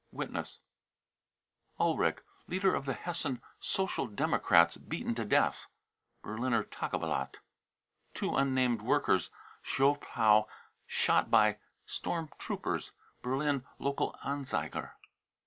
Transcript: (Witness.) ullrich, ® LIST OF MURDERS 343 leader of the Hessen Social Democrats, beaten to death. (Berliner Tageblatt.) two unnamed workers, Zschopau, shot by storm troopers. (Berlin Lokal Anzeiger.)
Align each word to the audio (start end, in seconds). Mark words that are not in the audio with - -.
(Witness.) 0.11 0.61
ullrich, 1.79 2.15
® 2.15 2.19
LIST 2.47 2.63
OF 2.65 2.65
MURDERS 2.65 2.65
343 2.65 2.69
leader 2.71 2.75
of 2.75 2.85
the 2.87 2.93
Hessen 2.95 3.41
Social 3.59 4.07
Democrats, 4.07 4.77
beaten 4.77 5.13
to 5.13 5.23
death. 5.23 5.67
(Berliner 6.23 6.63
Tageblatt.) 6.63 7.35
two 8.15 8.35
unnamed 8.35 8.81
workers, 8.81 9.29
Zschopau, 9.63 10.47
shot 10.87 11.29
by 11.29 11.59
storm 11.85 12.31
troopers. 12.39 12.93
(Berlin 13.21 13.63
Lokal 13.79 14.17
Anzeiger.) 14.25 14.93